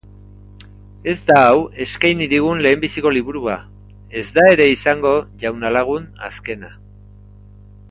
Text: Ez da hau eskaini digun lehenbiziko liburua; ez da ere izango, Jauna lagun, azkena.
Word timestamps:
Ez 1.11 1.21
da 1.27 1.35
hau 1.49 1.59
eskaini 1.85 2.27
digun 2.31 2.63
lehenbiziko 2.67 3.11
liburua; 3.17 3.59
ez 4.23 4.25
da 4.39 4.47
ere 4.55 4.69
izango, 4.79 5.13
Jauna 5.45 5.73
lagun, 5.79 6.09
azkena. 6.31 6.75